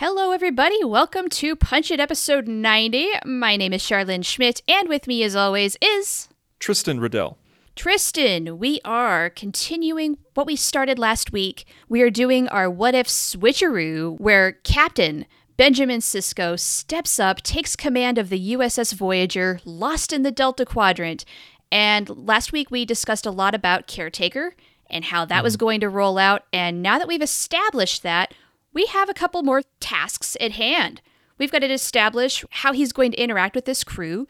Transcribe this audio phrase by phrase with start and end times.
[0.00, 0.84] Hello, everybody.
[0.84, 3.08] Welcome to Punch It episode 90.
[3.24, 6.28] My name is Charlene Schmidt, and with me, as always, is
[6.60, 7.36] Tristan Riddell.
[7.74, 8.60] Tristan.
[8.60, 11.66] We are continuing what we started last week.
[11.88, 18.18] We are doing our What If switcheroo, where Captain Benjamin Sisko steps up, takes command
[18.18, 21.24] of the USS Voyager, lost in the Delta Quadrant.
[21.72, 24.54] And last week, we discussed a lot about Caretaker
[24.88, 25.64] and how that was mm-hmm.
[25.64, 26.44] going to roll out.
[26.52, 28.32] And now that we've established that,
[28.72, 31.00] we have a couple more tasks at hand.
[31.38, 34.26] We've got to establish how he's going to interact with this crew,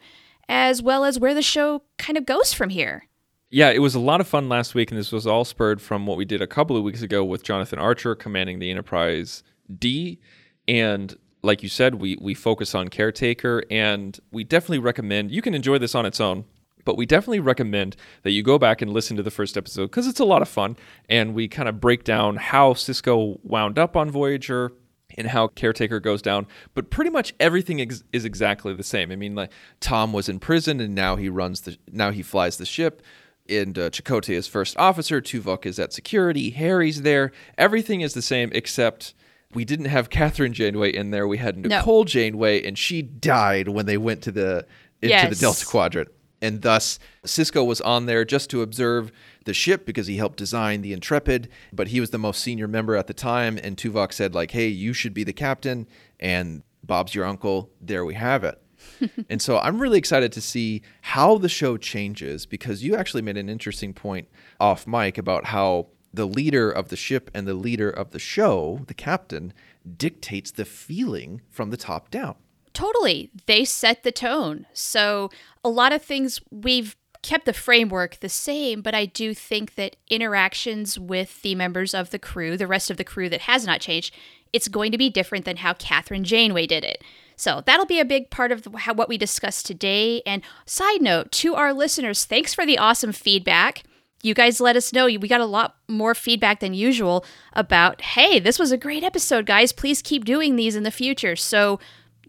[0.47, 3.07] as well as where the show kind of goes from here.
[3.51, 6.05] Yeah, it was a lot of fun last week, and this was all spurred from
[6.05, 9.43] what we did a couple of weeks ago with Jonathan Archer commanding the Enterprise
[9.77, 10.19] D.
[10.67, 15.55] And like you said, we we focus on caretaker, and we definitely recommend you can
[15.55, 16.45] enjoy this on its own.
[16.85, 20.07] But we definitely recommend that you go back and listen to the first episode because
[20.07, 20.77] it's a lot of fun.
[21.07, 24.71] And we kind of break down how Sisko wound up on Voyager,
[25.17, 26.47] and how caretaker goes down.
[26.73, 29.11] But pretty much everything ex- is exactly the same.
[29.11, 32.57] I mean like tom was in prison and now he runs the now he flies
[32.57, 33.01] the ship
[33.47, 37.31] and uh, Chakotay is first officer tuvok is at security harry's there.
[37.57, 39.13] Everything is the same except
[39.53, 43.85] we didn't have kathryn janeway in there we had nicole janeway and she died when
[43.85, 44.65] they went to the
[45.01, 46.09] into the delta quadrant
[46.41, 49.11] and thus Sisko was on there just to observe
[49.45, 52.95] the ship because he helped design the Intrepid, but he was the most senior member
[52.95, 53.59] at the time.
[53.61, 55.87] And Tuvok said, like, hey, you should be the captain,
[56.19, 57.69] and Bob's your uncle.
[57.81, 58.61] There we have it.
[59.29, 63.37] and so I'm really excited to see how the show changes because you actually made
[63.37, 64.27] an interesting point
[64.59, 68.81] off mic about how the leader of the ship and the leader of the show,
[68.87, 69.53] the captain,
[69.97, 72.35] dictates the feeling from the top down.
[72.79, 73.29] Totally.
[73.45, 74.65] They set the tone.
[74.71, 75.29] So,
[75.65, 79.97] a lot of things we've kept the framework the same, but I do think that
[80.09, 83.81] interactions with the members of the crew, the rest of the crew that has not
[83.81, 84.15] changed,
[84.53, 87.03] it's going to be different than how Kathryn Janeway did it.
[87.35, 90.21] So, that'll be a big part of how, what we discussed today.
[90.25, 93.83] And, side note to our listeners, thanks for the awesome feedback.
[94.23, 95.05] You guys let us know.
[95.07, 99.45] We got a lot more feedback than usual about, hey, this was a great episode,
[99.45, 99.73] guys.
[99.73, 101.35] Please keep doing these in the future.
[101.35, 101.77] So,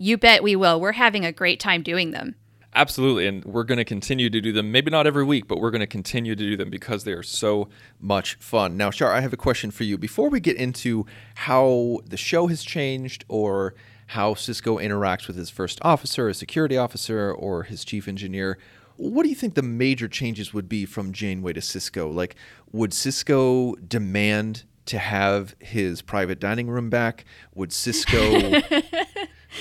[0.01, 0.81] you bet we will.
[0.81, 2.35] We're having a great time doing them.
[2.75, 3.27] Absolutely.
[3.27, 5.81] And we're going to continue to do them, maybe not every week, but we're going
[5.81, 7.69] to continue to do them because they are so
[8.01, 8.79] much fun.
[8.79, 9.99] Now, Shar, I have a question for you.
[9.99, 13.75] Before we get into how the show has changed or
[14.07, 18.57] how Sisko interacts with his first officer, his security officer, or his chief engineer,
[18.97, 22.13] what do you think the major changes would be from Janeway to Sisko?
[22.13, 22.37] Like,
[22.73, 27.25] would Sisko demand to have his private dining room back?
[27.55, 28.85] Would Sisko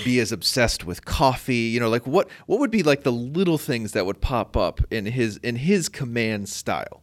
[0.04, 3.58] be as obsessed with coffee you know like what what would be like the little
[3.58, 7.02] things that would pop up in his in his command style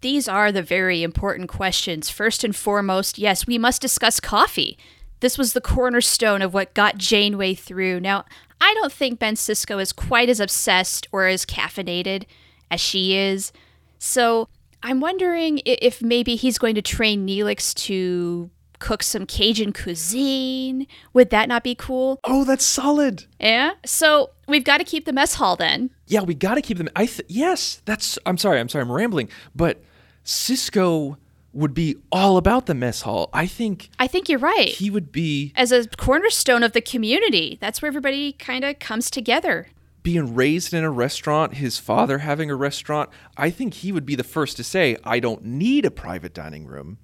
[0.00, 2.08] These are the very important questions.
[2.08, 4.78] First and foremost, yes, we must discuss coffee.
[5.20, 7.98] This was the cornerstone of what got Janeway through.
[7.98, 8.24] Now,
[8.60, 12.26] I don't think Ben Sisko is quite as obsessed or as caffeinated
[12.70, 13.52] as she is.
[13.98, 14.48] So
[14.84, 20.86] I'm wondering if maybe he's going to train Neelix to cook some Cajun cuisine.
[21.12, 22.20] Would that not be cool?
[22.24, 23.72] oh that's solid Yeah.
[23.84, 25.90] So we've got to keep the mess hall then.
[26.06, 28.90] yeah we got to keep them i th- yes that's i'm sorry i'm sorry i'm
[28.92, 29.82] rambling but
[30.24, 31.16] sisko
[31.52, 34.68] would be all about the mess hall i think I think you're right.
[34.68, 39.10] he would be As a cornerstone of the community, that's where everybody kind of comes
[39.10, 39.68] together.
[40.02, 44.14] being raised in a restaurant his father having a restaurant i think he would be
[44.14, 46.98] the first to say i don't need a private dining room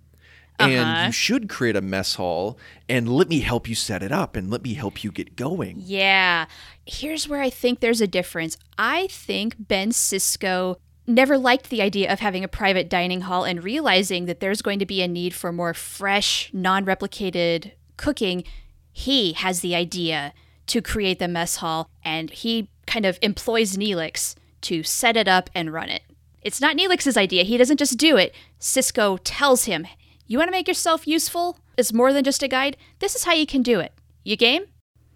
[0.59, 0.71] Uh-huh.
[0.71, 2.57] and you should create a mess hall
[2.89, 5.83] and let me help you set it up and let me help you get going
[5.85, 6.47] Yeah.
[6.87, 8.57] Here's where I think there's a difference.
[8.79, 10.77] I think Ben Sisko
[11.07, 14.79] never liked the idea of having a private dining hall and realizing that there's going
[14.79, 18.45] to be a need for more fresh, non replicated cooking.
[18.93, 20.33] He has the idea
[20.69, 25.51] to create the mess hall and he kind of employs Neelix to set it up
[25.55, 26.03] and run it.
[26.43, 27.43] It's not Neelix's idea.
[27.45, 28.35] He doesn't just do it.
[28.61, 29.87] Sisko tells him,
[30.27, 31.59] You want to make yourself useful?
[31.77, 32.79] It's more than just a guide.
[32.99, 33.93] This is how you can do it.
[34.25, 34.65] You game?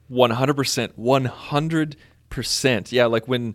[0.09, 1.97] One hundred percent, one hundred
[2.29, 2.93] percent.
[2.93, 3.55] Yeah, like when,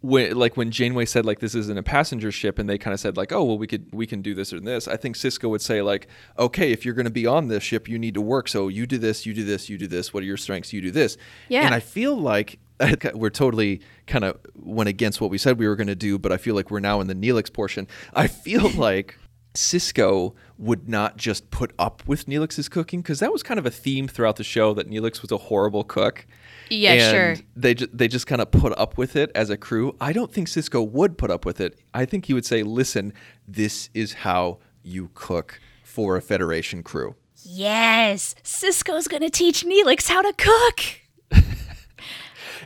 [0.00, 3.00] when, like when Janeway said like this isn't a passenger ship, and they kind of
[3.00, 4.86] said like, oh well, we could we can do this or this.
[4.86, 6.06] I think Sisko would say like,
[6.38, 8.48] okay, if you're going to be on this ship, you need to work.
[8.48, 10.14] So you do this, you do this, you do this.
[10.14, 10.72] What are your strengths?
[10.72, 11.16] You do this.
[11.48, 11.62] Yeah.
[11.62, 12.60] And I feel like
[13.14, 16.30] we're totally kind of went against what we said we were going to do, but
[16.30, 17.88] I feel like we're now in the Neelix portion.
[18.14, 19.18] I feel like
[19.54, 23.70] Sisko would not just put up with Neelix's cooking because that was kind of a
[23.70, 26.26] theme throughout the show that Neelix was a horrible cook.
[26.70, 27.46] Yeah, and sure.
[27.54, 29.94] They ju- they just kind of put up with it as a crew.
[30.00, 31.78] I don't think Sisko would put up with it.
[31.92, 33.12] I think he would say, "Listen,
[33.46, 40.22] this is how you cook for a Federation crew." Yes, Sisko's gonna teach Neelix how
[40.22, 41.42] to cook.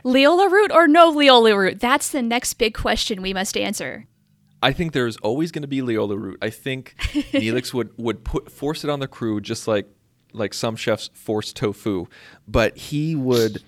[0.03, 1.79] Leola root or no Leola root?
[1.79, 4.07] That's the next big question we must answer.
[4.61, 6.37] I think there's always going to be Leola root.
[6.41, 9.87] I think Neelix would would put force it on the crew just like
[10.33, 12.07] like some chefs force tofu,
[12.47, 13.63] but he would.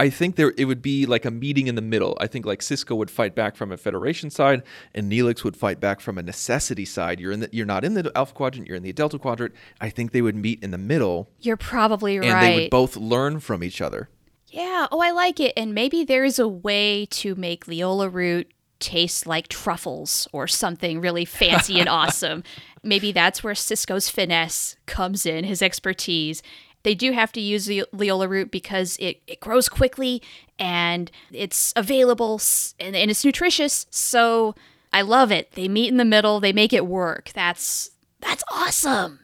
[0.00, 2.16] I think there it would be like a meeting in the middle.
[2.20, 4.62] I think like Sisko would fight back from a Federation side,
[4.94, 7.18] and Neelix would fight back from a necessity side.
[7.18, 8.68] You're in the you're not in the Alpha Quadrant.
[8.68, 9.54] You're in the Delta Quadrant.
[9.80, 12.32] I think they would meet in the middle, You're probably and right.
[12.32, 14.08] And they would both learn from each other.
[14.50, 15.52] Yeah, oh, I like it.
[15.56, 21.00] And maybe there is a way to make Leola root taste like truffles or something
[21.00, 22.44] really fancy and awesome.
[22.82, 26.42] Maybe that's where Sisko's finesse comes in, his expertise.
[26.84, 30.22] They do have to use the Leola root because it, it grows quickly
[30.58, 32.40] and it's available
[32.78, 33.86] and, and it's nutritious.
[33.90, 34.54] So
[34.92, 35.52] I love it.
[35.52, 37.30] They meet in the middle, they make it work.
[37.34, 37.90] That's
[38.20, 39.20] that's awesome.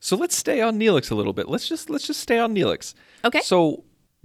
[0.00, 1.48] So let's stay on Neelix a little bit.
[1.48, 2.94] Let's just let's just stay on Neelix.
[3.24, 3.40] Okay.
[3.40, 3.82] So,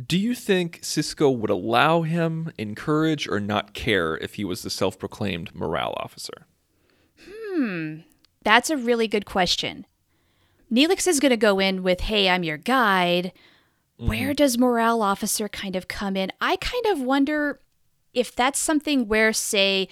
[0.08, 4.70] do you think Sisko would allow him, encourage, or not care if he was the
[4.70, 6.48] self-proclaimed morale officer?
[7.26, 7.98] Hmm,
[8.44, 9.86] that's a really good question.
[10.72, 13.34] Neelix is going to go in with, hey, I'm your guide.
[13.98, 16.32] Where does morale officer kind of come in?
[16.42, 17.60] I kind of wonder
[18.14, 19.90] if that's something where, say,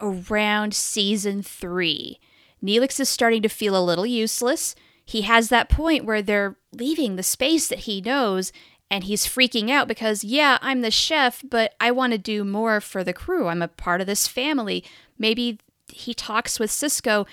[0.00, 2.20] around season three,
[2.62, 4.74] Neelix is starting to feel a little useless.
[5.04, 8.52] He has that point where they're leaving the space that he knows
[8.90, 12.80] and he's freaking out because, yeah, I'm the chef, but I want to do more
[12.80, 13.48] for the crew.
[13.48, 14.82] I'm a part of this family.
[15.18, 15.58] Maybe
[15.88, 17.26] he talks with Sisko.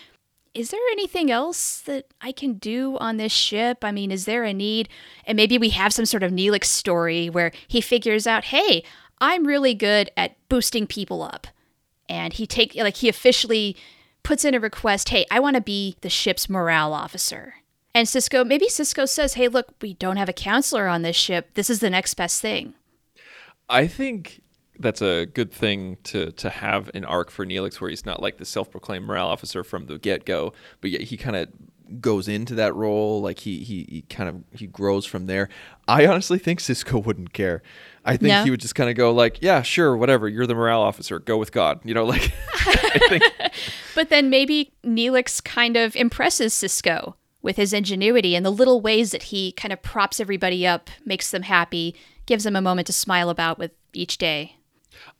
[0.53, 3.83] Is there anything else that I can do on this ship?
[3.83, 4.89] I mean, is there a need?
[5.25, 8.83] And maybe we have some sort of Neelix story where he figures out, hey,
[9.19, 11.47] I'm really good at boosting people up.
[12.07, 13.75] And he take like he officially
[14.23, 17.55] puts in a request, hey, I want to be the ship's morale officer.
[17.95, 21.53] And Sisko, maybe Sisko says, hey, look, we don't have a counselor on this ship.
[21.53, 22.73] This is the next best thing.
[23.69, 24.41] I think
[24.77, 28.37] that's a good thing to to have an arc for Neelix where he's not like
[28.37, 30.51] the self-proclaimed morale officer from the get-go,
[30.81, 31.47] but yet he kind of
[32.01, 35.47] goes into that role like he, he he kind of he grows from there.
[35.87, 37.63] I honestly think Sisko wouldn't care.
[38.03, 38.43] I think No?
[38.43, 40.27] he would just kind of go like, "Yeah, sure, whatever.
[40.27, 41.17] You're the morale officer.
[41.19, 43.23] Go with God." You know, like I think
[43.95, 47.13] But then maybe Neelix kind of impresses Sisko
[47.45, 51.29] with his ingenuity and the little ways that he kind of props everybody up, makes
[51.29, 51.95] them happy,
[52.25, 54.55] gives them a moment to smile about with each day.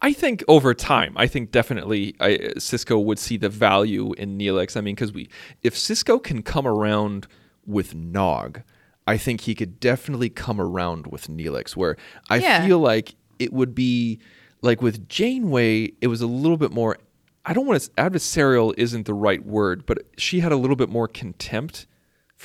[0.02, 4.76] I think over time, I think definitely I, Sisko would see the value in Neelix.
[4.76, 5.30] I mean, because we,
[5.62, 7.28] if Sisko can come around
[7.64, 8.62] with Nog,
[9.06, 11.76] I think he could definitely come around with Neelix.
[11.76, 11.96] Where
[12.30, 12.66] I Yeah.
[12.66, 14.20] feel like it would be
[14.64, 16.98] like with Janeway, it was a little bit more.
[17.46, 20.90] I don't want to adversarial isn't the right word, but she had a little bit
[20.90, 21.86] more contempt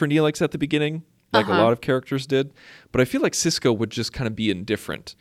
[0.01, 1.63] for Neelix at the beginning, like a uh-huh.
[1.63, 2.53] lot of characters did.
[2.91, 5.15] But I feel like Sisko would just kind of be indifferent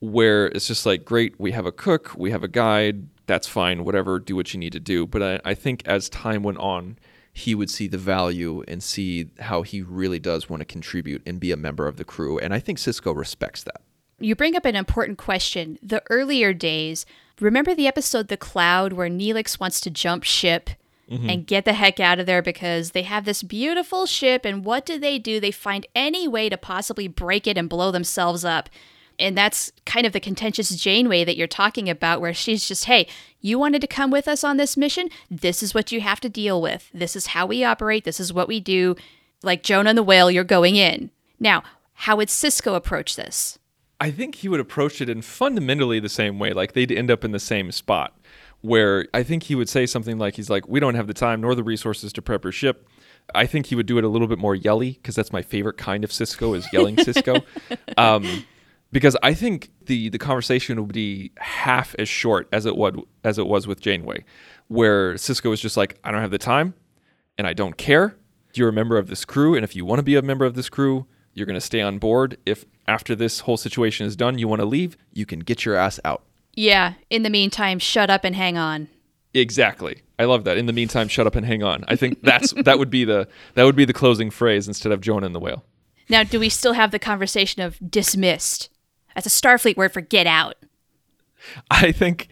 [0.00, 3.84] where it's just like, great, we have a cook, we have a guide, that's fine,
[3.84, 5.06] whatever, do what you need to do.
[5.06, 6.98] But I, I think as time went on,
[7.32, 11.38] he would see the value and see how he really does want to contribute and
[11.38, 12.38] be a member of the crew.
[12.38, 13.82] And I think Sisko respects that.
[14.18, 15.78] You bring up an important question.
[15.82, 17.04] The earlier days,
[17.38, 20.70] remember the episode The Cloud where Neelix wants to jump ship
[21.10, 21.28] Mm-hmm.
[21.28, 24.86] and get the heck out of there because they have this beautiful ship and what
[24.86, 25.40] do they do?
[25.40, 28.70] They find any way to possibly break it and blow themselves up.
[29.18, 33.06] And that's kind of the contentious Janeway that you're talking about, where she's just, hey,
[33.40, 35.08] you wanted to come with us on this mission?
[35.30, 36.88] This is what you have to deal with.
[36.94, 38.04] This is how we operate.
[38.04, 38.96] This is what we do.
[39.42, 41.10] Like Jonah and the whale, you're going in.
[41.38, 41.62] Now,
[41.94, 43.58] how would Sisko approach this?
[44.00, 46.52] I think he would approach it in fundamentally the same way.
[46.52, 48.16] Like they'd end up in the same spot
[48.62, 51.40] where I think he would say something like, he's like, we don't have the time
[51.40, 52.88] nor the resources to prep your ship.
[53.34, 55.76] I think he would do it a little bit more yelly because that's my favorite
[55.76, 57.44] kind of Sisko is yelling Sisko.
[57.96, 58.44] Um,
[58.90, 63.38] because I think the the conversation would be half as short as it would as
[63.38, 64.24] it was with Janeway,
[64.68, 66.74] where Sisko was just like, I don't have the time
[67.38, 68.16] and I don't care.
[68.54, 70.54] You're a member of this crew, and if you want to be a member of
[70.54, 72.36] this crew, you're going to stay on board.
[72.44, 75.74] If after this whole situation is done, you want to leave, you can get your
[75.74, 76.22] ass out.
[76.54, 78.88] Yeah, in the meantime, shut up and hang on.
[79.34, 80.02] Exactly.
[80.18, 80.58] I love that.
[80.58, 81.84] In the meantime, shut up and hang on.
[81.88, 85.00] I think that's that would be the that would be the closing phrase instead of
[85.00, 85.64] Jonah and the whale.
[86.08, 88.68] Now, do we still have the conversation of dismissed?
[89.14, 90.56] That's a Starfleet word for get out.
[91.70, 92.28] I think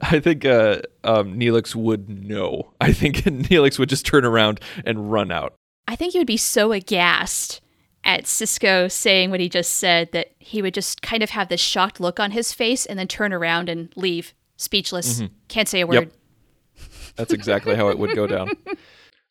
[0.00, 2.72] I think uh, um, Neelix would know.
[2.80, 5.54] I think Neelix would just turn around and run out.
[5.86, 7.60] I think he would be so aghast
[8.04, 11.60] at Sisko saying what he just said that he would just kind of have this
[11.60, 15.20] shocked look on his face and then turn around and leave, speechless.
[15.20, 15.34] Mm-hmm.
[15.48, 15.94] Can't say a word.
[15.94, 16.12] Yep.
[17.16, 18.50] That's exactly how it would go down.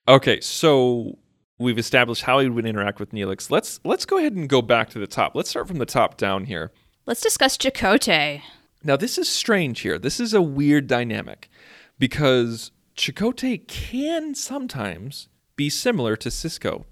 [0.07, 1.17] Okay, so
[1.57, 3.49] we've established how he would interact with Neelix.
[3.49, 5.33] Let's let's go ahead and go back to the top.
[5.33, 6.71] Let's start from the top down here.
[7.05, 8.41] Let's discuss Chakotay.
[8.83, 9.97] Now, this is strange here.
[9.97, 11.49] This is a weird dynamic
[11.97, 16.83] because Chakotay can sometimes be similar to Sisko,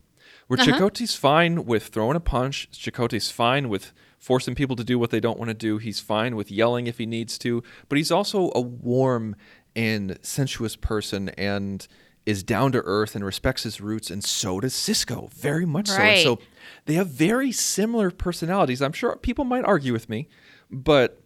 [0.52, 0.74] where uh-huh.
[0.74, 5.22] Chakotay's fine with throwing a punch, Chakotay's fine with forcing people to do what they
[5.22, 8.52] don't want to do, he's fine with yelling if he needs to, but he's also
[8.54, 9.38] a warm
[9.78, 11.88] and sensuous person and
[12.26, 15.96] is down to earth and respects his roots, and so does Sisko, very much so.
[15.96, 16.40] And So
[16.84, 18.82] they have very similar personalities.
[18.82, 20.28] I'm sure people might argue with me,
[20.70, 21.24] but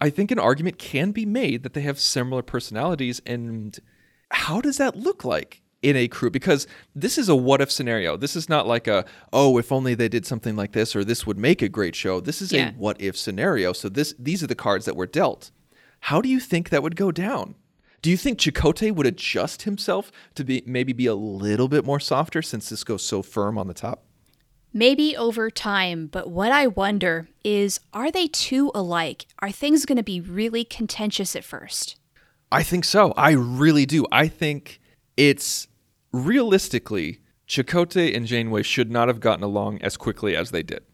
[0.00, 3.20] I think an argument can be made that they have similar personalities.
[3.26, 3.76] And
[4.30, 6.30] how does that look like in a crew?
[6.30, 8.16] Because this is a what if scenario.
[8.16, 11.26] This is not like a, oh, if only they did something like this or this
[11.26, 12.20] would make a great show.
[12.20, 12.70] This is Yeah.
[12.70, 13.72] a what if scenario.
[13.72, 15.50] So this these are the cards that were dealt.
[16.04, 17.54] How do you think that would go down?
[18.02, 22.00] Do you think Chakotay would adjust himself to be maybe be a little bit more
[22.00, 24.04] softer since Sisko's so firm on the top?
[24.72, 29.26] Maybe over time, but what I wonder is are they too alike?
[29.40, 31.96] Are things going to be really contentious at first?
[32.52, 33.12] I think so.
[33.16, 34.06] I really do.
[34.12, 34.80] I think
[35.16, 35.66] it's
[36.12, 40.84] realistically, Chakotay and Janeway should not have gotten along as quickly as they did.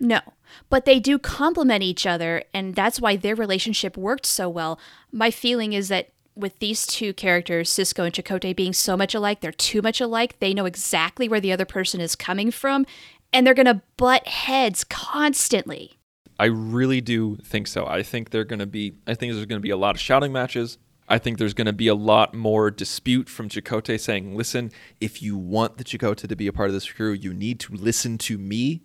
[0.00, 0.20] No,
[0.68, 4.78] but they do complement each other, and that's why their relationship worked so well.
[5.12, 9.40] My feeling is that with these two characters, Sisko and Chakotay being so much alike,
[9.40, 10.38] they're too much alike.
[10.40, 12.86] They know exactly where the other person is coming from,
[13.32, 15.98] and they're going to butt heads constantly.
[16.38, 17.86] I really do think so.
[17.86, 18.94] I think they're going to be.
[19.06, 20.78] I think there's going to be a lot of shouting matches.
[21.08, 24.70] I think there's going to be a lot more dispute from Chakotay saying, "Listen,
[25.00, 27.74] if you want the Chakotay to be a part of this crew, you need to
[27.74, 28.82] listen to me."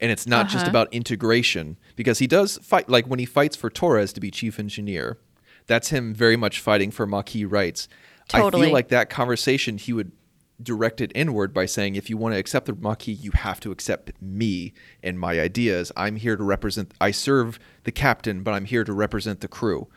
[0.00, 0.70] And it's not just uh-huh.
[0.70, 2.88] about integration because he does fight.
[2.88, 5.18] Like when he fights for Torres to be chief engineer,
[5.66, 7.88] that's him very much fighting for Maquis rights.
[8.32, 8.66] I Totally.
[8.66, 10.12] feel like that conversation he would
[10.62, 13.70] direct it inward by saying, if you want to accept the Maquis, you have to
[13.70, 14.72] accept me
[15.02, 15.92] and my ideas.
[15.96, 19.88] I'm here to represent, I serve the captain, but I'm here to represent the crew.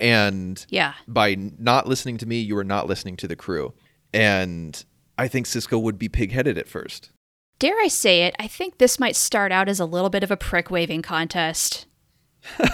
[0.00, 0.94] And Yeah.
[1.06, 3.74] by not listening to me, you are not listening to the crew.
[4.12, 4.82] And
[5.18, 7.10] I think Sisko would be pigheaded at first.
[7.58, 10.30] Dare I say it, I think this might start out as a little bit of
[10.30, 11.86] a prick waving contest.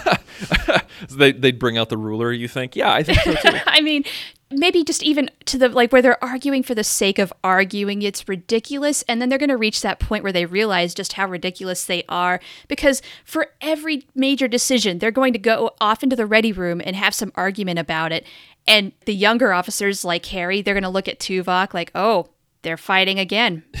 [1.09, 2.75] So they, they'd bring out the ruler, you think?
[2.75, 3.57] Yeah, I think so too.
[3.65, 4.03] I mean,
[4.49, 8.27] maybe just even to the like where they're arguing for the sake of arguing, it's
[8.27, 9.03] ridiculous.
[9.03, 12.03] And then they're going to reach that point where they realize just how ridiculous they
[12.07, 12.39] are.
[12.67, 16.95] Because for every major decision, they're going to go off into the ready room and
[16.95, 18.25] have some argument about it.
[18.67, 22.29] And the younger officers, like Harry, they're going to look at Tuvok like, oh,
[22.61, 23.63] they're fighting again.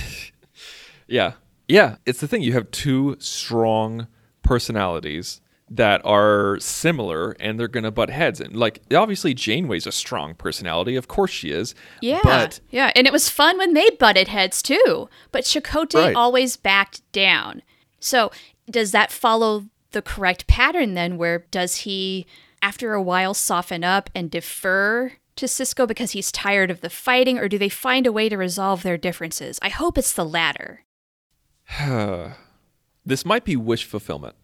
[1.07, 1.33] Yeah.
[1.67, 1.95] Yeah.
[2.05, 2.41] It's the thing.
[2.41, 4.07] You have two strong
[4.43, 8.39] personalities that are similar and they're going to butt heads.
[8.39, 10.95] And like, obviously, Janeway's a strong personality.
[10.95, 11.75] Of course she is.
[12.01, 12.21] Yeah.
[12.23, 12.91] But yeah.
[12.95, 15.09] And it was fun when they butted heads too.
[15.31, 16.15] But Chakotay Right.
[16.15, 17.61] always backed down.
[17.99, 18.31] So
[18.69, 21.17] does that follow the correct pattern then?
[21.17, 22.25] Where does he,
[22.61, 27.37] after a while, soften up and defer to Sisko because he's tired of the fighting?
[27.37, 29.59] Or do they find a way to resolve their differences?
[29.61, 30.85] I hope it's the latter.
[33.05, 34.35] this might be wish fulfillment,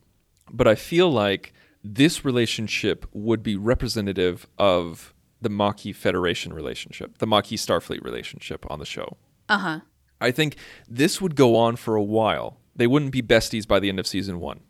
[0.51, 7.27] but I feel like this relationship would be representative of the Maquis Federation relationship, the
[7.27, 9.17] Maquis Starfleet relationship on the show.
[9.49, 9.79] Uh huh.
[10.21, 10.55] I think
[10.87, 12.57] this would go on for a while.
[12.75, 14.61] They wouldn't be besties by the end of season one.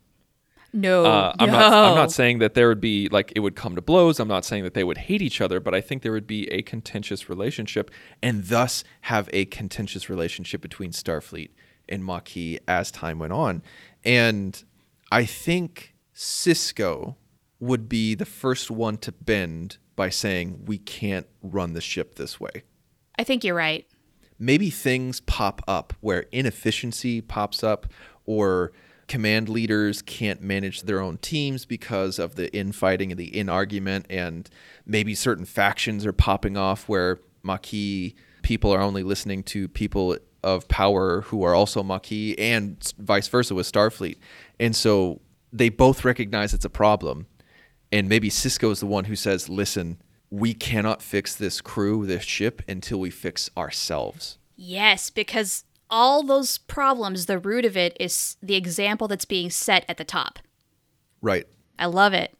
[0.72, 1.04] No.
[1.04, 1.52] Uh, I'm no.
[1.52, 1.72] not.
[1.72, 4.18] I'm not saying that there would be like it would come to blows.
[4.18, 6.50] I'm not saying that they would hate each other, but I think there would be
[6.50, 11.50] a contentious relationship, and thus have a contentious relationship between Starfleet
[11.88, 13.62] and Maquis as time went on.
[14.04, 14.62] And
[15.10, 17.16] I think Sisko
[17.60, 22.40] would be the first one to bend by saying we can't run the ship this
[22.40, 22.64] way
[23.18, 23.86] I think you're right.
[24.38, 27.86] maybe things pop up where inefficiency pops up
[28.26, 28.72] or
[29.06, 34.06] command leaders can't manage their own teams because of the infighting and the in argument
[34.10, 34.48] and
[34.86, 40.68] maybe certain factions are popping off where Maquis people are only listening to people of
[40.68, 44.18] power who are also Maquis and vice versa with Starfleet.
[44.60, 45.20] And so
[45.52, 47.26] they both recognize it's a problem
[47.92, 52.24] and maybe Sisko is the one who says, "Listen, we cannot fix this crew, this
[52.24, 58.36] ship until we fix ourselves." Yes, because all those problems, the root of it is
[58.42, 60.40] the example that's being set at the top.
[61.22, 61.46] Right.
[61.78, 62.34] I love it.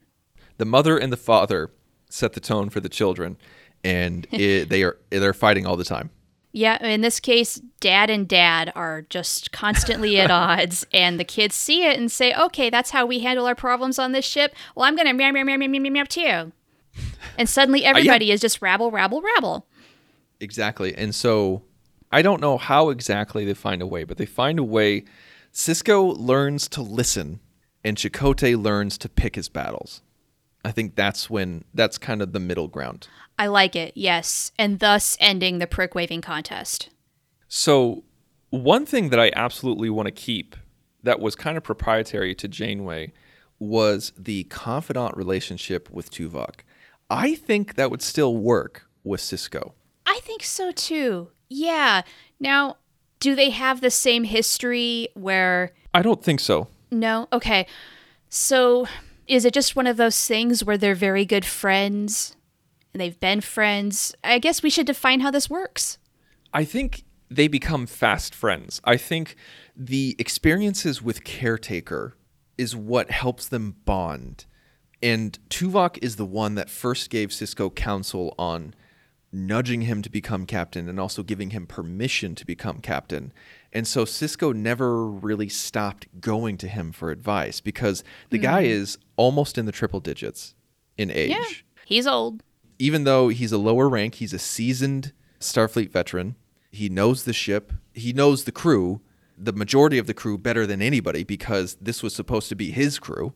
[0.57, 1.71] the mother and the father
[2.09, 3.37] set the tone for the children,
[3.83, 6.09] and it, they are they're fighting all the time.
[6.55, 11.53] Yeah, in this case, dad and dad are just constantly at odds, and the kids
[11.53, 14.55] see it and say, "Okay, that's how we handle our problems on this ship.
[14.73, 16.53] Well, I'm gonna meow meow meow meow meow meow too."
[17.37, 19.67] And suddenly, uh, everybody is just rabble, rabble, rabble.
[20.39, 20.95] Exactly.
[20.95, 21.63] And so
[22.09, 25.03] I don't know how exactly they find a way, but they find a way.
[25.51, 27.41] Sisko learns to listen,
[27.83, 30.03] and Chakotay learns to pick his battles.
[30.65, 33.07] I think that's when that's kind of the middle ground.
[33.37, 36.89] I like it, yes, and thus ending the prick waving contest.
[37.47, 38.03] So,
[38.49, 40.55] one thing that I absolutely want to keep
[41.03, 43.13] that was kind of proprietary to Janeway
[43.59, 46.61] was the confidant relationship with Tuvok.
[47.09, 49.73] I think that would still work with Sisko.
[50.05, 51.29] I think so too.
[51.47, 52.01] Yeah.
[52.39, 52.77] Now,
[53.19, 55.73] do they have the same history where.
[55.93, 56.67] I don't think so.
[56.91, 57.27] No?
[57.31, 57.67] Okay.
[58.29, 58.87] So,
[59.27, 62.35] is it just one of those things where they're very good friends
[62.93, 64.15] and they've been friends?
[64.23, 65.97] I guess we should define how this works.
[66.53, 68.81] I think they become fast friends.
[68.83, 69.35] I think
[69.75, 72.15] the experiences with Caretaker
[72.57, 74.45] is what helps them bond.
[75.01, 78.73] And Tuvok is the one that first gave Sisko counsel on
[79.31, 83.33] nudging him to become captain and also giving him permission to become captain.
[83.73, 88.69] And so Sisko never really stopped going to him for advice because the guy hmm.
[88.69, 90.55] is almost in the triple digits
[90.97, 91.29] in age.
[91.29, 91.45] Yeah.
[91.85, 92.43] He's old.
[92.79, 96.35] Even though he's a lower rank, he's a seasoned Starfleet veteran.
[96.71, 99.01] He knows the ship, he knows the crew,
[99.37, 102.99] the majority of the crew better than anybody because this was supposed to be his
[102.99, 103.33] crew.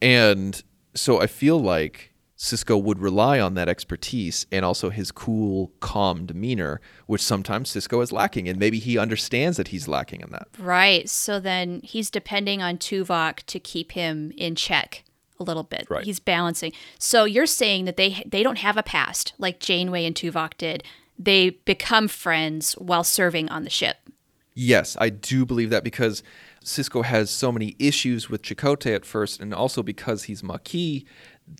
[0.00, 0.62] And
[0.94, 6.24] so I feel like Sisko would rely on that expertise and also his cool, calm
[6.24, 8.48] demeanor, which sometimes Sisko is lacking.
[8.48, 10.46] And maybe he understands that he's lacking in that.
[10.58, 11.08] Right.
[11.08, 15.02] So then he's depending on Tuvok to keep him in check
[15.40, 15.86] a little bit.
[15.88, 16.04] Right.
[16.04, 16.72] He's balancing.
[16.98, 20.82] So you're saying that they they don't have a past like Janeway and Tuvok did.
[21.18, 23.96] They become friends while serving on the ship.
[24.54, 26.22] Yes, I do believe that because
[26.64, 31.04] Sisko has so many issues with Chakotay at first, and also because he's Maquis,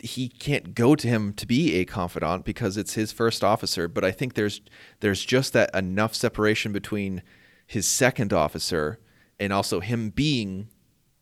[0.03, 3.89] he can't go to him to be a confidant because it's his first officer.
[3.89, 4.61] But I think there's
[5.01, 7.23] there's just that enough separation between
[7.67, 8.99] his second officer
[9.39, 10.69] and also him being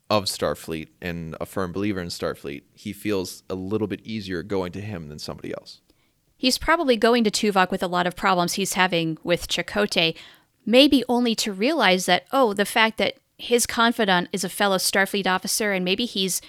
[0.09, 2.63] of Starfleet and a firm believer in Starfleet.
[2.75, 5.81] He feels a little bit easier going to him than somebody else.
[6.37, 10.17] He's probably going to Tuvok with a lot of problems he's having with Chakotay,
[10.65, 15.27] maybe only to realize that, oh, the fact that his confidant is a fellow Starfleet
[15.27, 16.41] officer and maybe he's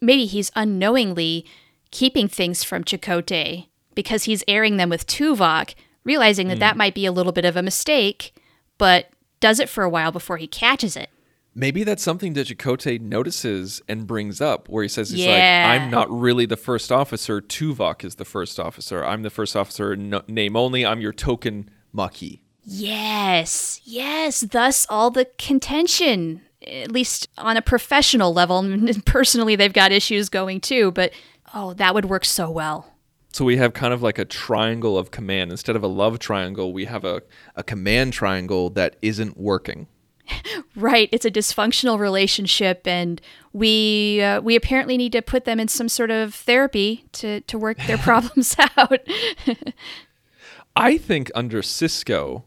[0.00, 1.44] maybe he's unknowingly
[1.90, 6.60] keeping things from Chakotay because he's airing them with Tuvok, realizing that hmm.
[6.60, 8.34] that might be a little bit of a mistake,
[8.78, 11.10] but does it for a while before he catches it.
[11.54, 15.32] Maybe that's something that Chakotay notices and brings up, where he says, "He's Yeah.
[15.32, 17.40] like, I'm not really the first officer.
[17.40, 19.04] Tuvok is the first officer.
[19.04, 20.86] I'm the first officer, no, name only.
[20.86, 28.32] I'm your token Maquis." Yes, yes, thus all the contention, at least on a professional
[28.32, 28.62] level.
[29.04, 31.12] Personally, they've got issues going too, but
[31.54, 32.86] oh, that would work so well.
[33.32, 35.50] So we have kind of like a triangle of command.
[35.50, 37.22] Instead of a love triangle, we have a,
[37.56, 39.86] a command triangle that isn't working.
[40.76, 43.20] Right, it's a dysfunctional relationship, and
[43.52, 47.58] we uh, we apparently need to put them in some sort of therapy to to
[47.58, 49.00] work their problems out.
[50.76, 52.44] I think under Sisko,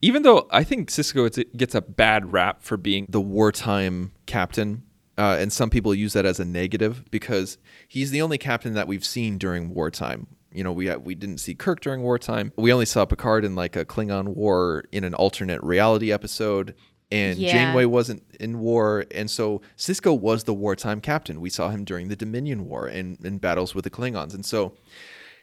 [0.00, 4.84] even though I think Sisko is- gets a bad rap for being the wartime captain,
[5.18, 7.58] uh, and some people use that as a negative because
[7.88, 10.28] he's the only captain that we've seen during wartime.
[10.52, 12.52] You know, we we didn't see Kirk during wartime.
[12.56, 16.74] We only saw Picard in like a Klingon war in an alternate reality episode.
[17.10, 17.52] And Yeah.
[17.52, 21.40] Janeway wasn't in war, and so Sisko was the wartime captain.
[21.40, 24.74] We saw him during the Dominion War and in battles with the Klingons, and so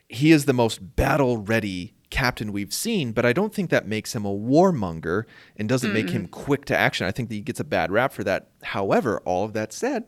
[0.09, 4.13] he is the most battle ready captain we've seen, but I don't think that makes
[4.13, 5.23] him a warmonger
[5.57, 6.31] and doesn't make him mm.
[6.31, 7.07] quick to action.
[7.07, 8.49] I think that he gets a bad rap for that.
[8.61, 10.05] However, all of that said,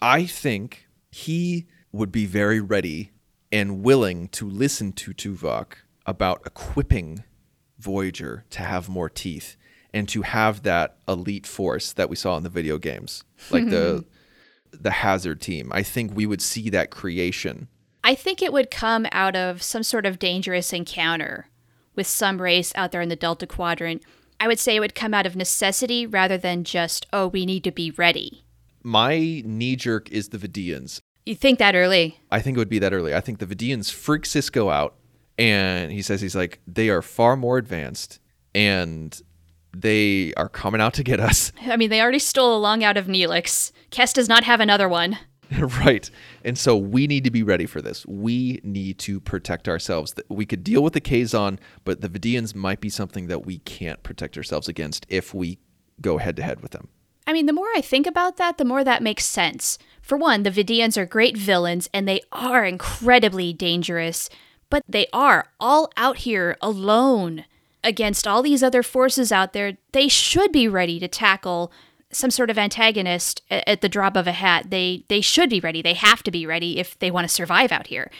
[0.00, 3.12] I think he would be very ready
[3.52, 5.74] and willing to listen to Tuvok
[6.06, 7.22] about equipping
[7.78, 9.56] Voyager to have more teeth
[9.94, 14.04] and to have that elite force that we saw in the video games, like the
[14.04, 14.82] mm-hmm.
[14.82, 15.70] the Hazard team.
[15.72, 17.68] I think we would see that creation
[18.04, 21.48] I think it would come out of some sort of dangerous encounter
[21.94, 24.02] with some race out there in the Delta Quadrant.
[24.40, 27.62] I would say it would come out of necessity rather than just, oh, we need
[27.64, 28.44] to be ready.
[28.82, 31.00] my knee jerk is the Vidians.
[31.24, 32.18] You think that early?
[32.32, 33.14] I think it would be that early.
[33.14, 34.96] I think the Vidians freak Sisko out,
[35.38, 38.18] and he says he's like they are far more advanced,
[38.52, 39.22] and
[39.74, 41.52] they are coming out to get us.
[41.62, 43.72] I mean, they already stole a lung out of Neelix.
[43.90, 45.18] Kes does not have another one.
[45.84, 46.10] right.
[46.44, 48.06] And so we need to be ready for this.
[48.06, 50.14] We need to protect ourselves.
[50.28, 54.02] We could deal with the Kazon, but the Vidians might be something that we can't
[54.02, 55.58] protect ourselves against if we
[56.00, 56.88] go head to head with them.
[57.26, 59.78] I mean, the more I think about that, the more that makes sense.
[60.00, 64.28] For one, the Vidians are great villains and they are incredibly dangerous,
[64.70, 67.44] but they are all out here alone
[67.84, 69.78] against all these other forces out there.
[69.92, 71.72] They should be ready to tackle
[72.12, 74.70] some sort of antagonist at the drop of a hat.
[74.70, 75.82] They they should be ready.
[75.82, 78.10] They have to be ready if they want to survive out here.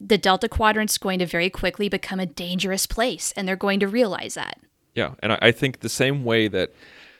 [0.00, 3.88] The Delta Quadrant's going to very quickly become a dangerous place, and they're going to
[3.88, 4.58] realize that.
[4.94, 6.72] Yeah, and I think the same way that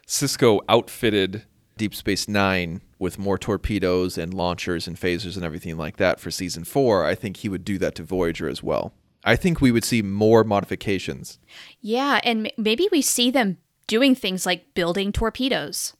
[0.06, 1.44] Sisko outfitted
[1.76, 6.30] Deep Space Nine with more torpedoes and launchers and phasers and everything like that for
[6.30, 8.92] season four, I think he would do that to Voyager as well.
[9.24, 11.38] I think we would see more modifications.
[11.80, 15.94] Yeah, and m- maybe we see them doing things like building torpedoes.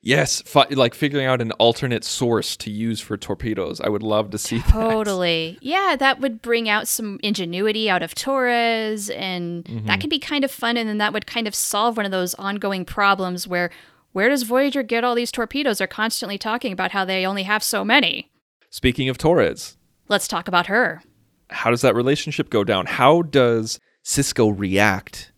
[0.00, 3.80] Yes, fi- like figuring out an alternate source to use for torpedoes.
[3.80, 4.68] I would love to see that.
[4.68, 5.56] totally.
[5.60, 5.66] That.
[5.66, 9.86] Yeah, that would bring out some ingenuity out of Torres, and mm-hmm.
[9.86, 10.76] that could be kind of fun.
[10.76, 13.70] And then that would kind of solve one of those ongoing problems where
[14.12, 15.78] where does Voyager get all these torpedoes?
[15.78, 18.30] They're constantly talking about how they only have so many.
[18.70, 19.76] Speaking of Torres,
[20.08, 21.02] let's talk about her.
[21.50, 22.86] How does that relationship go down?
[22.86, 25.32] How does Sisko react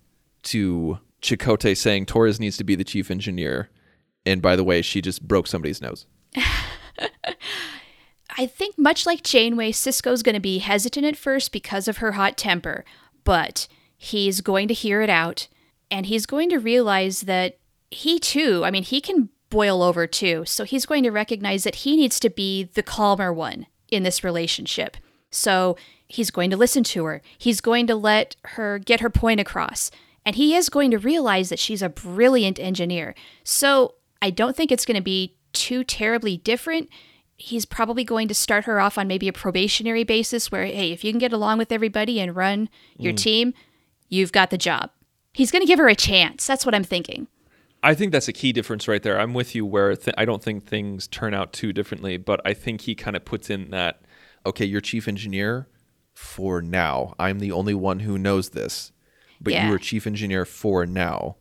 [0.45, 3.71] to Chakotay saying Torres needs to be the chief engineer?
[4.25, 6.07] And by the way, she just broke somebody's nose.
[8.39, 12.13] I think much like Janeway, Sisko's going to be hesitant at first because of her
[12.13, 12.85] hot temper,
[13.25, 13.67] but
[13.97, 15.49] he's going to hear it out
[15.91, 17.59] and he's going to realize that
[17.91, 20.45] he too, I mean, he can boil over too.
[20.45, 24.25] So he's going to recognize that he needs to be the calmer one in this
[24.25, 24.97] relationship.
[25.31, 25.77] So
[26.09, 27.23] he's going to listen to her.
[27.37, 29.91] He's going to let her get her point across.
[30.25, 33.15] And he is going to realize that she's a brilliant engineer.
[33.45, 36.89] So I don't think it's going to be too terribly different.
[37.37, 41.05] He's probably going to start her off on maybe a probationary basis where, hey, if
[41.05, 43.19] you can get along with everybody and run your mm.
[43.19, 43.55] team,
[44.09, 44.91] you've got the job.
[45.33, 46.47] He's going to give her a chance.
[46.47, 47.29] That's what I'm thinking.
[47.83, 49.21] I think that's a key difference right there.
[49.21, 52.55] I'm with you where th- I don't think things turn out too differently, but I
[52.55, 54.01] think he kind of puts in that
[54.45, 55.67] okay, you're chief engineer
[56.17, 57.15] for now.
[57.19, 58.91] I'm the only one who knows this,
[59.39, 59.69] but yeah.
[59.69, 61.37] you are chief engineer for now.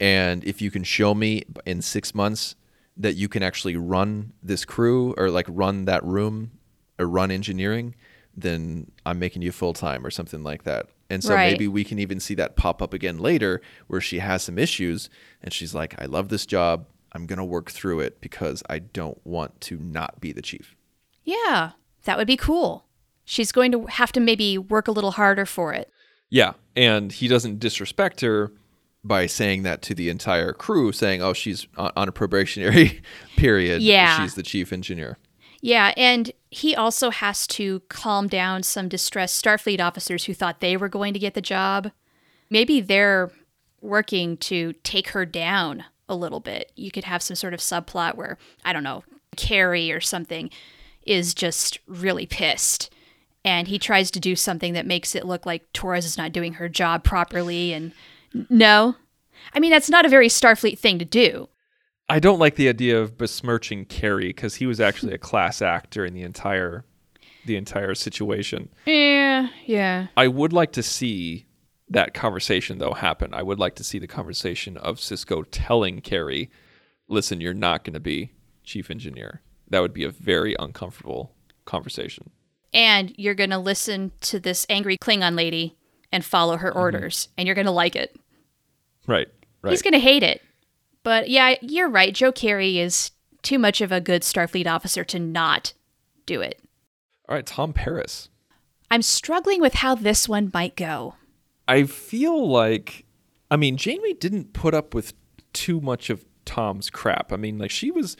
[0.00, 2.56] And if you can show me in six months
[2.96, 6.52] that you can actually run this crew or like run that room
[6.98, 7.94] or run engineering,
[8.34, 10.88] then I'm making you full time or something like that.
[11.10, 11.52] And so right.
[11.52, 15.10] maybe we can even see that pop up again later where she has some issues
[15.42, 16.86] and she's like, I love this job.
[17.12, 20.74] I'm going to work through it because I don't want to not be the chief.
[21.22, 21.72] Yeah,
[22.04, 22.85] that would be cool.
[23.26, 25.90] She's going to have to maybe work a little harder for it.
[26.30, 26.54] Yeah.
[26.74, 28.52] And he doesn't disrespect her
[29.06, 33.02] by saying that to the entire crew, saying, "Oh, she's on a probationary
[33.36, 33.82] period.
[33.82, 35.18] Yeah, she's the chief engineer."
[35.62, 40.76] Yeah, and he also has to calm down some distressed Starfleet officers who thought they
[40.76, 41.92] were going to get the job.
[42.50, 43.30] Maybe they're
[43.80, 46.72] working to take her down a little bit.
[46.76, 49.04] You could have some sort of subplot where I don't know,
[49.36, 50.50] Carey or something
[51.02, 52.92] is just really pissed
[53.46, 56.54] and he tries to do something that makes it look like Torres is not doing
[56.54, 57.92] her job properly and
[58.50, 58.96] no.
[59.54, 61.48] I mean, that's not a very Starfleet thing to do.
[62.08, 65.90] I don't like the idea of besmirching Carey because he was actually a class act
[65.90, 66.84] during the entire
[67.46, 68.68] the entire situation.
[68.86, 70.08] Yeah, yeah.
[70.16, 71.46] I would like to see
[71.88, 73.32] that conversation though happen.
[73.32, 76.50] I would like to see the conversation of Sisko telling Carey,
[77.08, 78.32] "Listen, you're not going to be
[78.64, 82.30] chief engineer." That would be a very uncomfortable conversation.
[82.72, 85.76] And you're going to listen to this angry Klingon lady
[86.12, 86.78] and follow her mm-hmm.
[86.78, 88.16] orders, and you're going to like it.
[89.06, 89.28] Right.
[89.62, 89.70] Right.
[89.70, 90.42] He's going to hate it.
[91.02, 92.14] But yeah, you're right.
[92.14, 95.72] Joe Carey is too much of a good Starfleet officer to not
[96.26, 96.60] do it.
[97.28, 98.28] All right, Tom Paris.
[98.90, 101.14] I'm struggling with how this one might go.
[101.68, 103.04] I feel like,
[103.50, 105.14] I mean, Janeway didn't put up with
[105.52, 107.32] too much of Tom's crap.
[107.32, 108.16] I mean, like she was,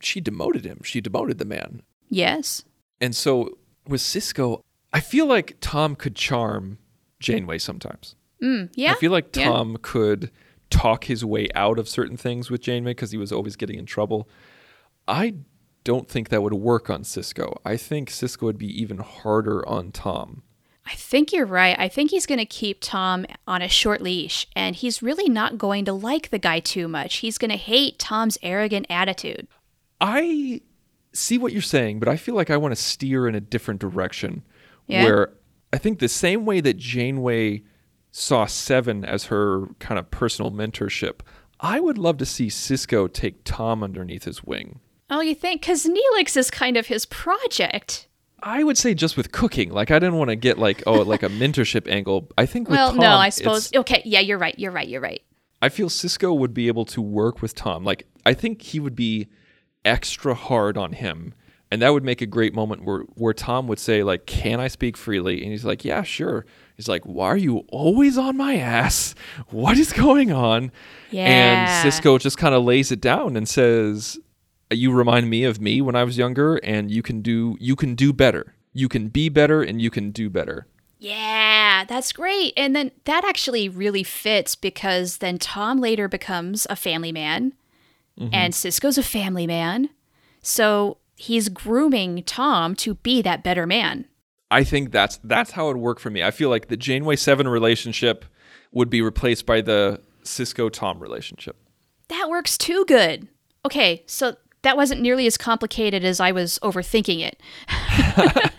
[0.00, 0.80] she demoted him.
[0.82, 1.82] She demoted the man.
[2.08, 2.62] Yes.
[3.00, 3.58] And so
[3.90, 6.78] with Sisko, I feel like Tom could charm
[7.20, 8.16] Janeway sometimes.
[8.42, 8.92] Mm, yeah.
[8.92, 9.76] I feel like Tom yeah.
[9.82, 10.30] could
[10.70, 13.86] talk his way out of certain things with Janeway because he was always getting in
[13.86, 14.28] trouble.
[15.06, 15.34] I
[15.84, 17.56] don't think that would work on Sisko.
[17.64, 20.42] I think Sisko would be even harder on Tom.
[20.86, 21.78] I think you're right.
[21.78, 25.58] I think he's going to keep Tom on a short leash, and he's really not
[25.58, 27.16] going to like the guy too much.
[27.16, 29.46] He's going to hate Tom's arrogant attitude.
[30.00, 30.62] I
[31.12, 33.80] see what you're saying, but I feel like I want to steer in a different
[33.80, 34.42] direction
[34.86, 35.04] yeah.
[35.04, 35.32] where
[35.72, 37.62] I think the same way that Janeway
[38.12, 41.20] saw Seven as her kind of personal mentorship,
[41.60, 44.80] I would love to see Sisko take Tom underneath his wing.
[45.10, 45.60] Oh, you think?
[45.60, 48.06] Because Neelix is kind of his project.
[48.42, 49.70] I would say just with cooking.
[49.70, 52.30] Like I didn't want to get like oh like a mentorship angle.
[52.38, 53.70] I think with well, Tom, no, I suppose.
[53.74, 54.58] Okay, yeah, you're right.
[54.58, 54.88] You're right.
[54.88, 55.22] You're right.
[55.60, 57.84] I feel Sisko would be able to work with Tom.
[57.84, 59.28] Like I think he would be
[59.84, 61.34] extra hard on him.
[61.72, 64.66] And that would make a great moment where, where Tom would say, like, can I
[64.66, 65.42] speak freely?
[65.42, 66.44] And he's like, yeah, sure.
[66.76, 69.14] He's like, why are you always on my ass?
[69.50, 70.72] What is going on?
[71.10, 71.26] Yeah.
[71.26, 74.18] And Sisko just kind of lays it down and says,
[74.70, 77.94] you remind me of me when I was younger and you can do you can
[77.94, 78.54] do better.
[78.72, 80.66] You can be better and you can do better.
[80.98, 82.52] Yeah, that's great.
[82.56, 87.54] And then that actually really fits because then Tom later becomes a family man
[88.20, 88.34] Mm-hmm.
[88.34, 89.88] and Sisko's a family man.
[90.42, 94.04] So he's grooming Tom to be that better man.
[94.50, 96.22] I think that's that's how it would work for me.
[96.22, 98.24] I feel like the Janeway Seven relationship
[98.72, 101.56] would be replaced by the Sisko Tom relationship.
[102.08, 103.28] That works too good.
[103.64, 107.40] Okay, so that wasn't nearly as complicated as I was overthinking it.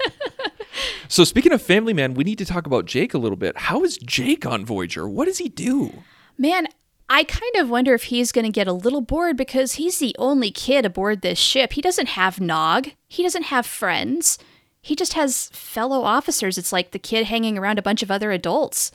[1.11, 3.57] So speaking of Family Man, we need to talk about Jake a little bit.
[3.57, 5.09] How is Jake on Voyager?
[5.09, 6.03] What does he do?
[6.37, 6.67] Man,
[7.13, 10.15] I kind of wonder if he's going to get a little bored because he's the
[10.17, 11.73] only kid aboard this ship.
[11.73, 14.39] He doesn't have Nog, he doesn't have friends.
[14.81, 16.57] He just has fellow officers.
[16.57, 18.93] It's like the kid hanging around a bunch of other adults.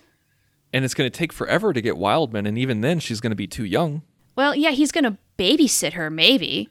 [0.72, 3.36] And it's going to take forever to get Wildman, and even then, she's going to
[3.36, 4.00] be too young.
[4.34, 6.70] Well, yeah, he's going to babysit her, maybe.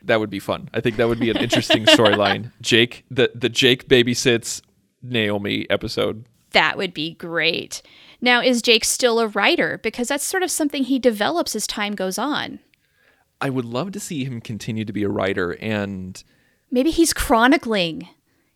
[0.00, 0.70] That would be fun.
[0.72, 2.52] I think that would be an interesting storyline.
[2.60, 4.62] Jake, the the Jake babysits
[5.02, 6.26] Naomi episode.
[6.52, 7.82] That would be great.
[8.24, 9.78] Now, is Jake still a writer?
[9.82, 12.58] Because that's sort of something he develops as time goes on.
[13.40, 16.22] I would love to see him continue to be a writer and
[16.70, 18.08] Maybe he's chronicling,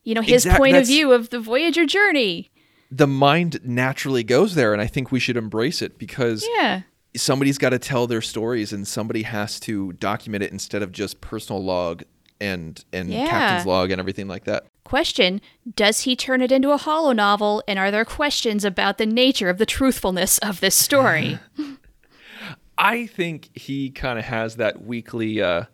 [0.05, 2.51] you know, his Exact- point of view of the Voyager journey.
[2.91, 6.81] The mind naturally goes there, and I think we should embrace it because Yeah.
[7.15, 11.21] somebody's got to tell their stories, and somebody has to document it instead of just
[11.21, 12.03] personal log
[12.41, 13.29] and and Yeah.
[13.29, 14.65] captain's log and everything like that.
[14.85, 15.41] Question
[15.75, 17.63] Does he turn it into a holonovel?
[17.69, 21.39] And are there questions about the nature of the truthfulness of this story?
[22.79, 25.65] I think he kind of has that weekly uh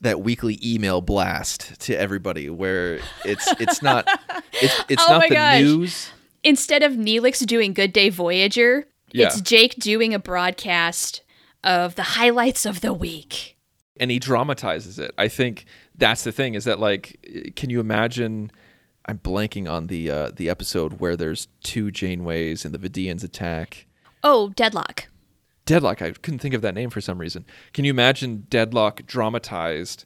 [0.00, 4.06] that weekly email blast to everybody where it's it's not
[4.52, 5.60] it's it's Oh not the gosh.
[5.62, 6.10] news
[6.46, 9.28] Instead of Neelix doing Good Day Voyager, Yeah.
[9.28, 11.22] it's Jake doing a broadcast
[11.62, 13.56] of the highlights of the week.
[13.98, 15.12] and he dramatizes it.
[15.16, 15.64] I think
[15.96, 18.50] that's the thing is that like can you imagine
[19.06, 23.86] I'm blanking on the uh, the episode where there's two Janeways and the Vidians attack.
[24.22, 25.08] Oh, Deadlock.
[25.66, 27.44] Deadlock, I couldn't think of that name for some reason.
[27.72, 30.04] Can you imagine Deadlock dramatized?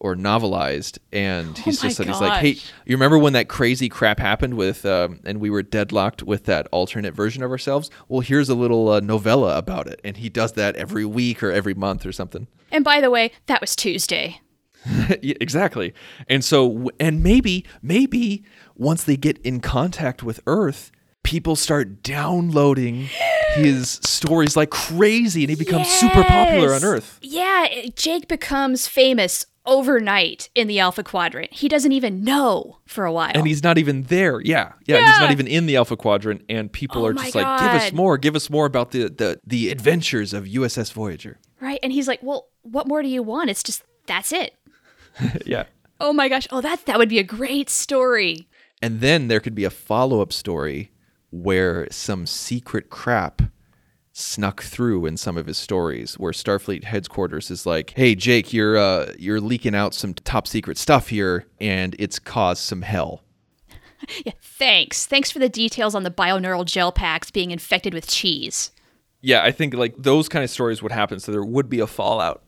[0.00, 2.50] or novelized and he's Oh just he's like hey
[2.86, 6.68] you remember when that crazy crap happened with um, and we were deadlocked with that
[6.70, 10.52] alternate version of ourselves well here's a little uh, novella about it and he does
[10.52, 14.40] that every week or every month or something And by the way, that was Tuesday.
[15.22, 15.94] Yeah, exactly.
[16.28, 18.44] And so and maybe maybe
[18.76, 20.90] once they get in contact with earth
[21.24, 23.08] people start downloading
[23.54, 29.44] his stories like crazy and he becomes super popular on earth Yeah, Jake becomes famous
[29.66, 31.52] overnight in the Alpha Quadrant.
[31.52, 33.32] He doesn't even know for a while.
[33.34, 34.40] and he's not even there.
[34.40, 34.72] Yeah.
[34.86, 37.72] Yeah, he's not even in the Alpha Quadrant and people Oh are just like give
[37.72, 41.80] us more, give us more about the the the adventures of uss voyager right?
[41.82, 43.50] And he's like, "Well, what more do you want?
[43.50, 44.54] It's just that's it."
[45.46, 45.64] yeah.
[46.00, 46.46] Oh my gosh.
[46.50, 48.48] Oh, that that would be a great story.
[48.80, 50.92] And then there could be a follow up story
[51.30, 53.42] where some secret crap
[54.12, 58.76] snuck through in some of his stories where Starfleet headquarters is like, "Hey Jake, you're
[58.76, 63.22] uh you're leaking out some top secret stuff here and it's caused some hell."
[64.24, 65.06] Yeah, thanks.
[65.06, 68.70] Thanks for the details on the bioneural gel packs being infected with cheese.
[69.20, 71.86] Yeah, I think like those kind of stories would happen so there would be a
[71.86, 72.44] fallout.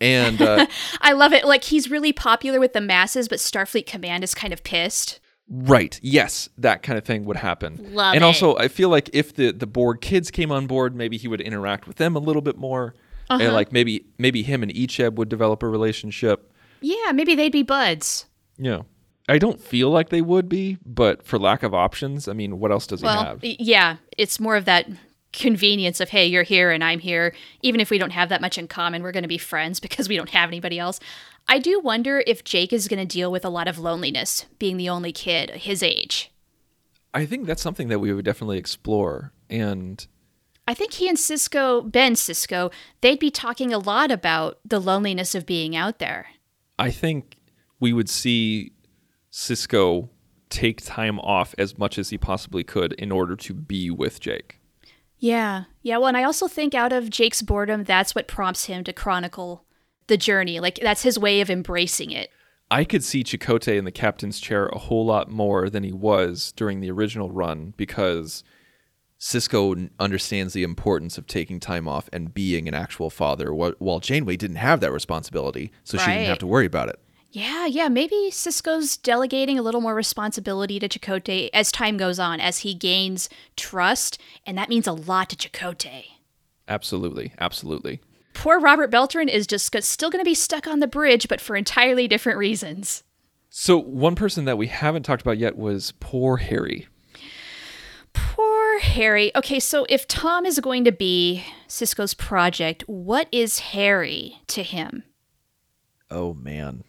[0.00, 0.66] And uh,
[1.00, 1.44] I love it.
[1.46, 5.20] Like he's really popular with the masses, but Starfleet Command is kind of pissed.
[5.48, 5.98] Right.
[6.02, 7.94] Yes, that kind of thing would happen.
[7.94, 8.26] Love and it.
[8.26, 11.40] also, I feel like if the the Borg kids came on board, maybe he would
[11.40, 12.94] interact with them a little bit more,
[13.30, 13.42] Uh-huh.
[13.42, 16.52] and like maybe maybe him and Icheb would develop a relationship.
[16.80, 18.26] Yeah, maybe they'd be buds.
[18.58, 18.82] Yeah.
[19.28, 22.70] I don't feel like they would be, but for lack of options, I mean, what
[22.70, 23.40] else does he have?
[23.42, 24.88] yeah, it's more of that
[25.36, 27.34] convenience of hey, you're here and I'm here.
[27.62, 30.08] Even if we don't have that much in common, we're going to be friends because
[30.08, 30.98] we don't have anybody else.
[31.46, 34.76] I do wonder if Jake is going to deal with a lot of loneliness, being
[34.76, 36.32] the only kid his age.
[37.14, 39.32] I think that's something that we would definitely explore.
[39.48, 40.04] And
[40.66, 45.34] I think he and Sisko, Ben Sisko, they'd be talking a lot about the loneliness
[45.34, 46.26] of being out there.
[46.78, 47.36] I think
[47.78, 48.72] we would see
[49.30, 50.08] Sisko
[50.50, 54.55] take time off as much as he possibly could in order to be with Jake.
[55.26, 55.64] Yeah.
[55.82, 55.98] Yeah.
[55.98, 59.64] Well, and I also think out of Jake's boredom, that's what prompts him to chronicle
[60.06, 60.60] the journey.
[60.60, 62.30] Like that's his way of embracing it.
[62.70, 66.52] I could see Chakotay in the captain's chair a whole lot more than he was
[66.52, 68.44] during the original run because
[69.18, 74.36] Sisko understands the importance of taking time off and being an actual father, while Janeway
[74.36, 76.04] didn't have that responsibility, so right.
[76.04, 77.00] she didn't have to worry about it.
[77.36, 82.40] Yeah, yeah, maybe Sisko's delegating a little more responsibility to Chakotay as time goes on,
[82.40, 86.04] as he gains trust, and that means a lot to Chakotay.
[86.66, 88.00] Absolutely, absolutely.
[88.32, 91.56] Poor Robert Beltran is just still going to be stuck on the bridge, but for
[91.56, 93.02] entirely different reasons.
[93.50, 96.86] So, one person that we haven't talked about yet was poor Harry.
[98.14, 99.30] Poor Harry.
[99.36, 105.02] Okay, so if Tom is going to be Sisko's project, what is Harry to him?
[106.10, 106.82] Oh, man.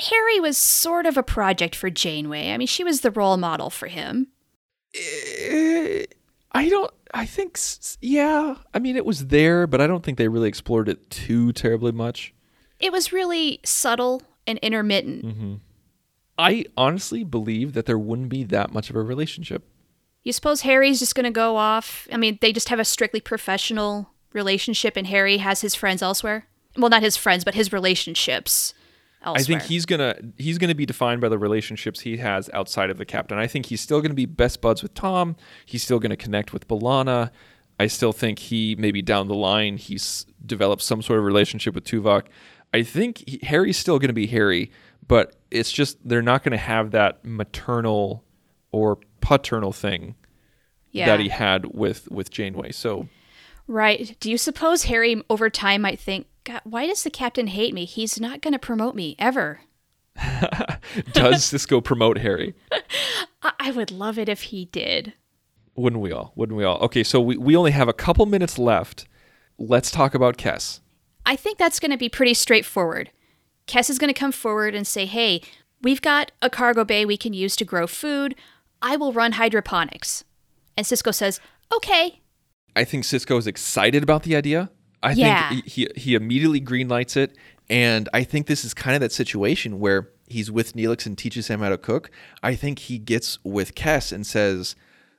[0.00, 2.52] Harry was sort of a project for Janeway.
[2.52, 4.28] I mean, she was the role model for him.
[4.94, 6.04] Uh,
[6.52, 6.90] I don't.
[7.14, 7.58] I think,
[8.00, 8.56] yeah.
[8.74, 11.92] I mean, it was there, but I don't think they really explored it too terribly
[11.92, 12.34] much.
[12.78, 15.24] It was really subtle and intermittent.
[15.24, 15.54] Mm-hmm.
[16.38, 19.66] I honestly believe that there wouldn't be that much of a relationship.
[20.22, 22.08] You suppose Harry's just going to go off?
[22.12, 26.46] I mean, they just have a strictly professional relationship, and Harry has his friends elsewhere.
[26.76, 28.74] Well, not his friends, but his relationships.
[29.26, 29.40] Elsewhere.
[29.40, 32.98] I think he's gonna he's gonna be defined by the relationships he has outside of
[32.98, 33.38] the captain.
[33.38, 35.34] I think he's still gonna be best buds with Tom.
[35.64, 37.30] He's still gonna connect with B'Elanna.
[37.80, 41.84] I still think he maybe down the line he's developed some sort of relationship with
[41.84, 42.26] Tuvok.
[42.72, 44.70] I think he, Harry's still gonna be Harry,
[45.08, 48.22] but it's just they're not gonna have that maternal
[48.70, 50.14] or paternal thing
[50.92, 51.06] yeah.
[51.06, 52.70] that he had with with Janeway.
[52.70, 53.08] So
[53.68, 54.16] Right.
[54.20, 57.84] Do you suppose Harry over time might think, God, why does the captain hate me?
[57.84, 59.62] He's not going to promote me ever.
[61.12, 62.54] does Sisko promote Harry?
[63.42, 65.12] I would love it if he did.
[65.74, 66.32] Wouldn't we all?
[66.36, 66.78] Wouldn't we all?
[66.78, 69.08] Okay, so we, we only have a couple minutes left.
[69.58, 70.78] Let's talk about Kes.
[71.26, 73.10] I think that's going to be pretty straightforward.
[73.66, 75.42] Kes is going to come forward and say, hey,
[75.82, 78.36] we've got a cargo bay we can use to grow food.
[78.80, 80.22] I will run hydroponics.
[80.76, 81.40] And Sisko says,
[81.74, 82.20] okay.
[82.76, 84.70] I think Sisko is excited about the idea.
[85.06, 85.48] I yeah.
[85.48, 87.36] think he, he immediately greenlights it.
[87.68, 91.48] And I think this is kind of that situation where he's with Neelix and teaches
[91.48, 92.10] him how to cook.
[92.42, 94.76] I think he gets with Kes and says,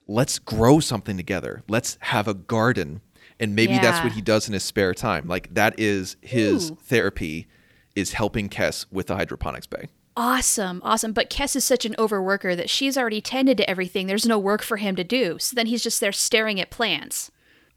[0.07, 1.63] let's grow something together.
[1.67, 3.01] Let's have a garden.
[3.39, 3.81] And maybe yeah.
[3.81, 5.27] that's what he does in his spare time.
[5.27, 6.77] Like that is his Ooh.
[6.81, 7.47] therapy
[7.95, 9.87] is helping Kes with the hydroponics bay.
[10.15, 11.13] Awesome, awesome.
[11.13, 14.07] But Kes is such an overworker that she's already tended to everything.
[14.07, 15.37] There's no work for him to do.
[15.39, 17.29] So then he's just there staring at plants.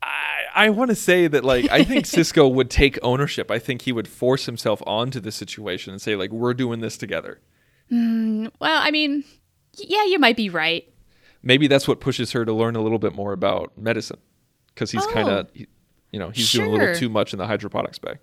[0.02, 3.50] I, I want to say that like I think Sisko would take ownership.
[3.50, 6.96] I think he would force himself onto the situation and say like we're doing this
[6.96, 7.40] together.
[7.90, 9.24] Mm, well, I mean,
[9.76, 10.84] yeah, you might be right.
[11.42, 14.20] Maybe that's what pushes her to learn a little bit more about medicine
[14.74, 16.64] because he's oh, kind of you know he's sure.
[16.64, 18.14] doing a little too much in the hydroponics bay.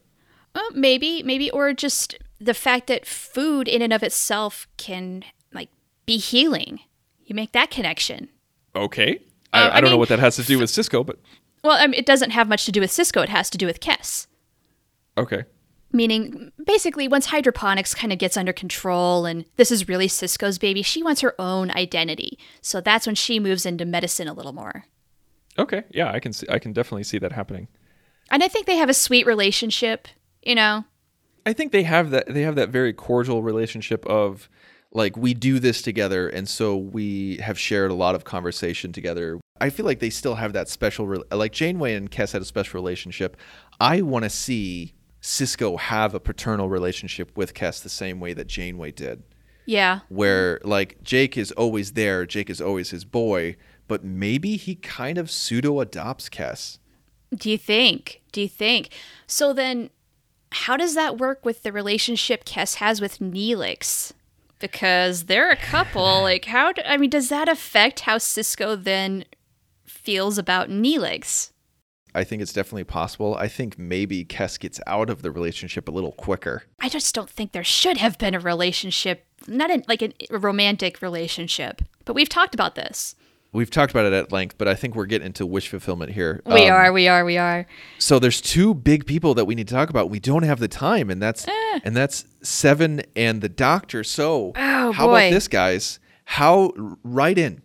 [0.56, 5.70] Well, maybe, maybe, or just the fact that food in and of itself can like
[6.06, 6.80] be healing.
[7.26, 8.30] You make that connection.
[8.76, 9.20] Okay.
[9.54, 11.20] I, uh, I, I don't know what that has to do with Sisko, but
[11.68, 13.24] well, I mean, it doesn't have much to do with Sisko.
[13.24, 14.28] It has to do with Kes.
[15.18, 15.44] Okay.
[15.92, 20.82] Meaning, basically, once hydroponics kind of gets under control and this is really Sisko's baby,
[20.82, 22.38] she wants her own identity.
[22.62, 24.86] So that's when she moves into medicine a little more.
[25.58, 25.84] Okay.
[25.92, 26.46] Yeah, I can see.
[26.50, 27.68] I can definitely see that happening.
[28.30, 30.08] And I think they have a sweet relationship.
[30.44, 30.86] You know.
[31.46, 32.34] I think they have that.
[32.34, 34.50] They have that very cordial relationship of
[34.98, 39.40] like we do this together and so we have shared a lot of conversation together.
[39.62, 42.46] I feel like they still have that special re- like janeway and kes had a
[42.46, 43.38] special relationship.
[43.80, 48.48] I want to see sisko have a paternal relationship with kes the same way that
[48.48, 49.22] janeway did.
[49.68, 50.00] Yeah.
[50.10, 53.56] Where like jake is always there jake is always his boy
[53.88, 56.80] but maybe he kind of pseudo adopts kes.
[57.34, 58.24] Do you think?
[58.32, 58.90] Do you think?
[59.28, 59.92] So then
[60.52, 64.14] how does that work with the relationship kes has with neelix
[64.60, 66.04] because they're a couple.
[66.22, 66.72] like, how?
[66.72, 69.26] Do, I mean, does that affect how Sisko then
[69.86, 71.52] feels about Neelix?
[72.16, 73.36] I think it's definitely possible.
[73.36, 76.64] I think maybe Kes gets out of the relationship a little quicker.
[76.80, 81.02] I just don't think there should have been a relationship, not a, like a romantic
[81.02, 81.84] relationship.
[82.06, 83.16] But we've talked about this.
[83.58, 86.44] We've talked about it at length, but I think we're getting into wish fulfillment here.
[86.46, 87.66] We um, are, we are, we are.
[87.98, 90.12] So there's two big people that we need to talk about.
[90.12, 91.80] We don't have the time, and that's eh.
[91.84, 94.04] and that's Seven and the Doctor.
[94.04, 95.30] So oh, how boy.
[95.30, 96.00] about this, guys?
[96.26, 96.72] How
[97.04, 97.64] write in,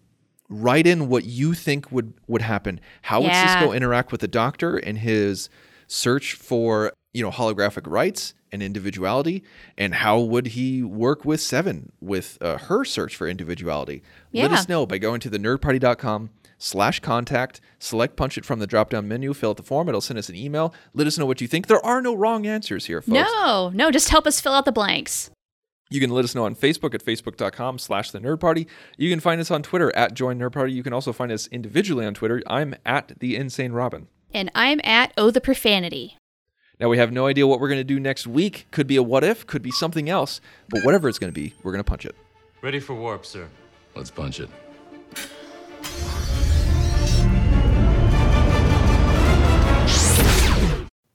[0.49, 2.81] write in what you think would would happen.
[3.03, 3.63] How would yeah.
[3.63, 5.51] Sisko interact with the Doctor in his
[5.89, 9.43] search for you know, holographic rights and individuality,
[9.79, 14.03] and how would he work with Seven with uh, her search for individuality?
[14.31, 14.43] Yeah.
[14.43, 18.67] Let us know by going to the nerdparty.com slash contact, select punch it from the
[18.67, 20.73] drop down menu, fill out the form, it'll send us an email.
[20.95, 21.67] Let us know what you think.
[21.67, 23.09] There are no wrong answers here, folks.
[23.09, 25.31] No, no, just help us fill out the blanks.
[25.91, 28.67] You can let us know on Facebook at facebook.com slash the nerd party.
[28.97, 30.73] You can find us on Twitter at join nerd party.
[30.73, 32.43] You can also find us individually on Twitter.
[32.47, 34.09] I'm at the insane robin.
[34.33, 36.17] And I'm at Oh the Profanity.
[36.83, 38.67] Now we have no idea what we're going to do next week.
[38.73, 41.55] Could be a what if, could be something else, but whatever it's going to be,
[41.63, 42.17] we're going to punch it.
[42.61, 43.49] Ready for warp, sir.
[43.95, 44.51] Let's punch it.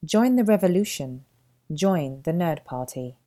[0.06, 1.26] Join the revolution.
[1.74, 3.18] Join the Nerd Party.